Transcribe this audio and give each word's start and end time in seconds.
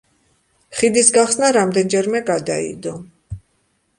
ხიდის 0.77 1.11
გახსნა 1.17 1.51
რამდენჯერმე 1.59 2.21
გადაიდო. 2.31 2.97